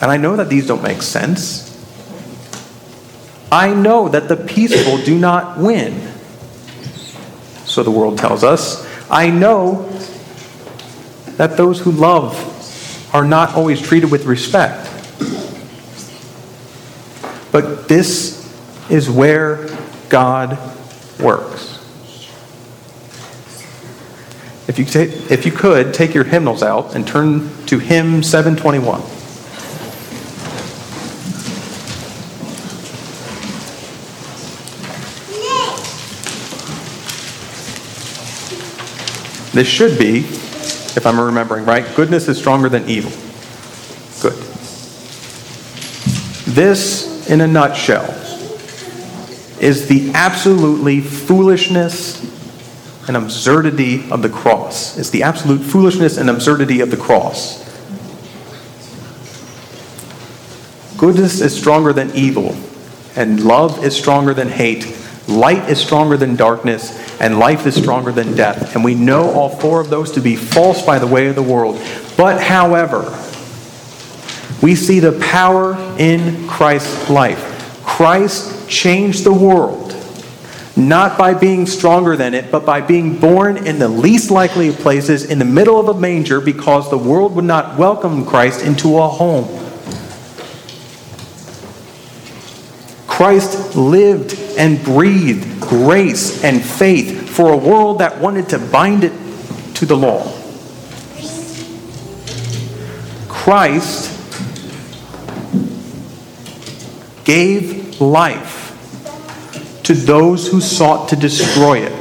And 0.00 0.08
I 0.08 0.18
know 0.18 0.36
that 0.36 0.48
these 0.48 0.68
don't 0.68 0.84
make 0.84 1.02
sense. 1.02 1.64
I 3.50 3.74
know 3.74 4.08
that 4.08 4.28
the 4.28 4.36
peaceful 4.36 4.98
do 4.98 5.18
not 5.18 5.58
win. 5.58 6.12
So 7.64 7.82
the 7.82 7.90
world 7.90 8.18
tells 8.18 8.44
us. 8.44 8.86
I 9.10 9.30
know 9.30 9.88
that 11.36 11.56
those 11.56 11.80
who 11.80 11.92
love 11.92 13.14
are 13.14 13.24
not 13.24 13.54
always 13.54 13.80
treated 13.80 14.10
with 14.10 14.26
respect. 14.26 14.84
But 17.50 17.88
this 17.88 18.38
is 18.90 19.08
where 19.08 19.68
God 20.08 20.58
works. 21.18 21.76
If 24.68 24.78
you, 24.78 24.84
ta- 24.84 25.32
if 25.32 25.46
you 25.46 25.52
could, 25.52 25.94
take 25.94 26.12
your 26.12 26.24
hymnals 26.24 26.62
out 26.62 26.94
and 26.94 27.06
turn 27.06 27.50
to 27.66 27.78
hymn 27.78 28.22
721. 28.22 29.17
This 39.58 39.66
should 39.66 39.98
be, 39.98 40.18
if 40.18 41.04
I'm 41.04 41.18
remembering 41.18 41.64
right, 41.64 41.84
goodness 41.96 42.28
is 42.28 42.38
stronger 42.38 42.68
than 42.68 42.88
evil. 42.88 43.10
Good. 44.22 44.40
This, 46.54 47.28
in 47.28 47.40
a 47.40 47.46
nutshell, 47.48 48.04
is 49.60 49.88
the 49.88 50.12
absolutely 50.14 51.00
foolishness 51.00 52.22
and 53.08 53.16
absurdity 53.16 54.08
of 54.12 54.22
the 54.22 54.28
cross. 54.28 54.96
It's 54.96 55.10
the 55.10 55.24
absolute 55.24 55.62
foolishness 55.62 56.18
and 56.18 56.30
absurdity 56.30 56.78
of 56.78 56.92
the 56.92 56.96
cross. 56.96 57.58
Goodness 60.96 61.40
is 61.40 61.58
stronger 61.58 61.92
than 61.92 62.14
evil, 62.14 62.54
and 63.16 63.42
love 63.42 63.84
is 63.84 63.96
stronger 63.96 64.32
than 64.34 64.50
hate. 64.50 64.84
Light 65.28 65.68
is 65.68 65.78
stronger 65.78 66.16
than 66.16 66.36
darkness, 66.36 67.20
and 67.20 67.38
life 67.38 67.66
is 67.66 67.74
stronger 67.74 68.10
than 68.10 68.34
death. 68.34 68.74
And 68.74 68.82
we 68.82 68.94
know 68.94 69.30
all 69.30 69.50
four 69.50 69.78
of 69.78 69.90
those 69.90 70.12
to 70.12 70.20
be 70.22 70.36
false 70.36 70.84
by 70.84 70.98
the 70.98 71.06
way 71.06 71.28
of 71.28 71.34
the 71.34 71.42
world. 71.42 71.78
But, 72.16 72.40
however, 72.40 73.02
we 74.62 74.74
see 74.74 75.00
the 75.00 75.12
power 75.20 75.74
in 75.98 76.48
Christ's 76.48 77.10
life. 77.10 77.82
Christ 77.84 78.70
changed 78.70 79.24
the 79.24 79.32
world, 79.32 79.94
not 80.76 81.18
by 81.18 81.34
being 81.34 81.66
stronger 81.66 82.16
than 82.16 82.32
it, 82.32 82.50
but 82.50 82.64
by 82.64 82.80
being 82.80 83.20
born 83.20 83.66
in 83.66 83.78
the 83.78 83.88
least 83.88 84.30
likely 84.30 84.68
of 84.68 84.76
places 84.76 85.26
in 85.26 85.38
the 85.38 85.44
middle 85.44 85.78
of 85.78 85.94
a 85.94 86.00
manger 86.00 86.40
because 86.40 86.88
the 86.88 86.98
world 86.98 87.36
would 87.36 87.44
not 87.44 87.78
welcome 87.78 88.24
Christ 88.24 88.64
into 88.64 88.96
a 88.96 89.06
home. 89.06 89.67
Christ 93.18 93.74
lived 93.74 94.38
and 94.56 94.80
breathed 94.84 95.60
grace 95.60 96.44
and 96.44 96.64
faith 96.64 97.28
for 97.28 97.52
a 97.52 97.56
world 97.56 97.98
that 97.98 98.20
wanted 98.20 98.50
to 98.50 98.60
bind 98.60 99.02
it 99.02 99.12
to 99.74 99.86
the 99.86 99.96
law. 99.96 100.22
Christ 103.28 104.14
gave 107.24 108.00
life 108.00 108.70
to 109.82 109.94
those 109.94 110.46
who 110.46 110.60
sought 110.60 111.08
to 111.08 111.16
destroy 111.16 111.78
it. 111.78 111.92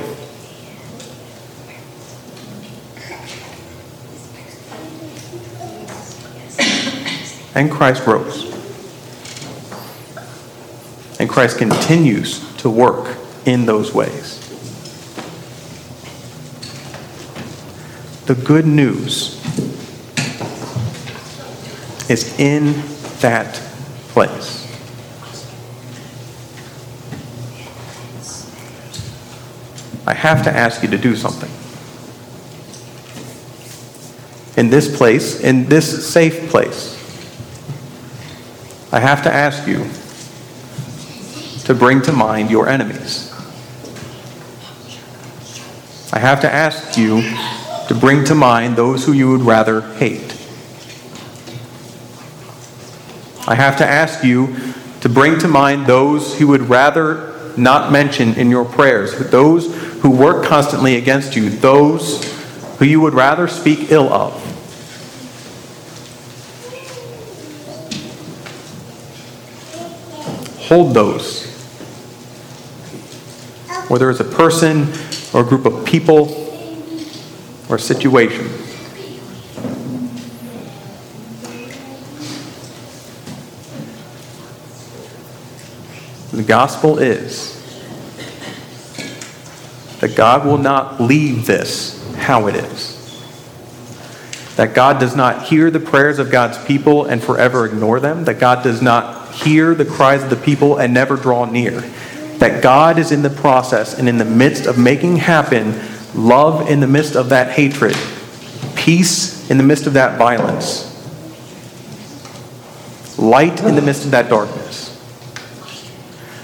And 7.56 7.72
Christ 7.72 8.06
rose. 8.06 8.47
And 11.20 11.30
Christ 11.30 11.58
continues 11.58 12.56
to 12.58 12.70
work 12.70 13.18
in 13.46 13.66
those 13.66 13.94
ways. 13.94 14.44
The 18.26 18.36
good 18.36 18.68
news 18.68 19.36
is 22.10 22.38
in 22.40 22.84
that 23.22 23.56
place. 24.10 24.66
I 30.06 30.14
have 30.14 30.44
to 30.44 30.52
ask 30.52 30.84
you 30.84 30.90
to 30.90 30.98
do 30.98 31.16
something. 31.16 31.50
In 34.56 34.70
this 34.70 34.96
place, 34.96 35.40
in 35.42 35.66
this 35.66 36.08
safe 36.08 36.50
place, 36.50 36.96
I 38.92 39.00
have 39.00 39.24
to 39.24 39.34
ask 39.34 39.68
you 39.68 39.90
to 41.68 41.76
bring 41.76 42.02
to 42.02 42.14
mind 42.14 42.50
your 42.50 42.70
enemies. 42.70 43.30
I 46.14 46.20
have 46.20 46.40
to 46.40 46.50
ask 46.50 46.98
you 46.98 47.22
to 47.90 47.94
bring 47.94 48.24
to 48.24 48.36
mind 48.36 48.78
those 48.78 49.06
who 49.06 49.12
you 49.12 49.32
would 49.32 49.42
rather 49.42 49.82
hate. 49.96 50.32
I 53.46 53.56
have 53.56 53.76
to 53.80 53.86
ask 53.86 54.24
you 54.24 54.56
to 55.02 55.10
bring 55.10 55.40
to 55.40 55.50
mind 55.50 55.88
those 55.88 56.40
who 56.40 56.48
would 56.48 56.70
rather 56.70 57.52
not 57.58 57.92
mention 57.92 58.36
in 58.36 58.50
your 58.50 58.64
prayers, 58.64 59.30
those 59.30 59.76
who 60.00 60.10
work 60.10 60.46
constantly 60.46 60.96
against 60.96 61.36
you, 61.36 61.50
those 61.50 62.24
who 62.78 62.86
you 62.86 63.02
would 63.02 63.14
rather 63.14 63.50
speak 63.50 63.92
ill 63.92 64.08
of. 64.14 64.32
Hold 70.70 70.94
those. 70.94 71.47
Whether 73.88 74.10
it's 74.10 74.20
a 74.20 74.26
person 74.26 74.92
or 75.34 75.42
a 75.42 75.46
group 75.46 75.66
of 75.66 75.86
people 75.86 76.46
or 77.70 77.76
a 77.76 77.80
situation. 77.80 78.48
The 86.32 86.44
gospel 86.44 87.00
is 87.00 87.56
that 90.02 90.16
God 90.16 90.46
will 90.46 90.58
not 90.58 91.02
leave 91.02 91.48
this 91.48 91.98
how 92.18 92.48
it 92.48 92.56
is. 92.56 92.94
That 94.56 94.74
God 94.74 95.00
does 95.00 95.16
not 95.16 95.44
hear 95.44 95.72
the 95.72 95.80
prayers 95.80 96.20
of 96.20 96.32
God's 96.32 96.64
people 96.66 97.06
and 97.06 97.24
forever 97.24 97.66
ignore 97.66 98.00
them. 98.00 98.26
That 98.26 98.40
God 98.40 98.64
does 98.64 98.82
not 98.82 99.34
hear 99.34 99.74
the 99.74 99.86
cries 99.86 100.24
of 100.24 100.30
the 100.30 100.36
people 100.36 100.78
and 100.78 100.94
never 100.94 101.16
draw 101.16 101.46
near. 101.46 101.84
That 102.40 102.62
God 102.62 103.00
is 103.00 103.12
in 103.12 103.24
the 103.24 103.30
process 103.30 103.98
and 103.98 104.08
in 104.08 104.18
the 104.18 104.26
midst 104.26 104.66
of 104.66 104.78
making 104.78 105.18
happen 105.18 105.80
love 106.14 106.70
in 106.70 106.80
the 106.80 106.88
midst 106.88 107.16
of 107.16 107.30
that 107.30 107.52
hatred, 107.52 107.96
peace 108.76 109.50
in 109.50 109.58
the 109.58 109.64
midst 109.64 109.88
of 109.88 109.94
that 109.94 110.18
violence, 110.18 110.86
light 113.18 113.64
in 113.64 113.76
the 113.76 113.82
midst 113.82 114.06
of 114.06 114.12
that 114.12 114.30
darkness. 114.30 114.94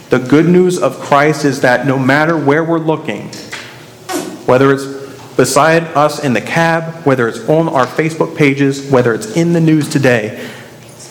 The 0.09 0.19
good 0.19 0.45
news 0.45 0.77
of 0.77 0.99
Christ 0.99 1.43
is 1.43 1.61
that 1.61 1.87
no 1.87 1.97
matter 1.97 2.37
where 2.37 2.63
we're 2.63 2.77
looking, 2.77 3.29
whether 4.45 4.71
it's 4.71 4.85
beside 5.35 5.83
us 5.95 6.23
in 6.23 6.33
the 6.33 6.41
cab, 6.41 7.03
whether 7.05 7.27
it's 7.27 7.49
on 7.49 7.67
our 7.67 7.87
Facebook 7.87 8.37
pages, 8.37 8.91
whether 8.91 9.13
it's 9.13 9.35
in 9.35 9.53
the 9.53 9.61
news 9.61 9.89
today, 9.89 10.49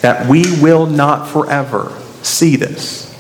that 0.02 0.28
we 0.28 0.44
will 0.60 0.86
not 0.86 1.28
forever 1.28 1.98
see 2.22 2.54
this. 2.54 3.11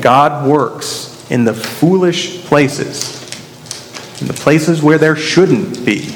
God 0.00 0.46
works 0.46 1.30
in 1.30 1.44
the 1.44 1.54
foolish 1.54 2.42
places, 2.44 3.22
in 4.20 4.26
the 4.26 4.34
places 4.34 4.82
where 4.82 4.98
there 4.98 5.16
shouldn't 5.16 5.84
be 5.84 6.14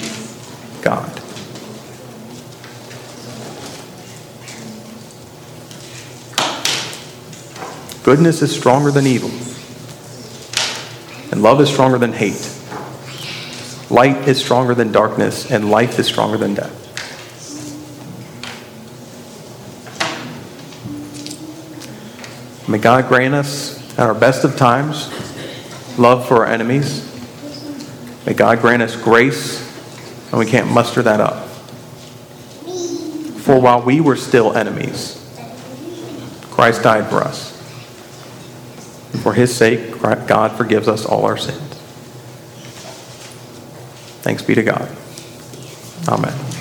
God. 0.82 1.10
Goodness 8.02 8.42
is 8.42 8.54
stronger 8.54 8.90
than 8.90 9.06
evil, 9.06 9.30
and 11.30 11.42
love 11.42 11.60
is 11.60 11.70
stronger 11.70 11.98
than 11.98 12.12
hate. 12.12 12.50
Light 13.90 14.26
is 14.26 14.40
stronger 14.40 14.74
than 14.74 14.90
darkness, 14.90 15.50
and 15.50 15.70
life 15.70 15.98
is 15.98 16.06
stronger 16.06 16.36
than 16.36 16.54
death. 16.54 16.81
May 22.72 22.78
God 22.78 23.06
grant 23.06 23.34
us, 23.34 23.78
at 23.98 24.06
our 24.06 24.14
best 24.14 24.44
of 24.44 24.56
times, 24.56 25.10
love 25.98 26.26
for 26.26 26.36
our 26.36 26.46
enemies. 26.46 27.06
May 28.24 28.32
God 28.32 28.62
grant 28.62 28.80
us 28.80 28.96
grace, 28.96 29.60
and 30.30 30.38
we 30.38 30.46
can't 30.46 30.70
muster 30.70 31.02
that 31.02 31.20
up. 31.20 31.48
For 33.40 33.60
while 33.60 33.82
we 33.82 34.00
were 34.00 34.16
still 34.16 34.56
enemies, 34.56 35.18
Christ 36.50 36.82
died 36.82 37.10
for 37.10 37.20
us. 37.20 37.50
For 39.22 39.34
his 39.34 39.54
sake, 39.54 40.00
God 40.00 40.52
forgives 40.52 40.88
us 40.88 41.04
all 41.04 41.26
our 41.26 41.36
sins. 41.36 41.60
Thanks 44.22 44.42
be 44.42 44.54
to 44.54 44.62
God. 44.62 44.88
Amen. 46.08 46.51